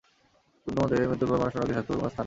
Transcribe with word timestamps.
বৌদ্ধমতে 0.65 0.95
মৃত্যুর 1.09 1.29
পর 1.31 1.39
মানুষের 1.41 1.59
নরকে 1.59 1.73
শাস্তিভোগের 1.77 1.89
কোন 1.89 2.05
স্থান 2.11 2.13
নাই। 2.17 2.19